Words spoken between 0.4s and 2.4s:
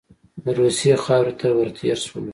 د روسیې خاورې ته ور تېر شولو.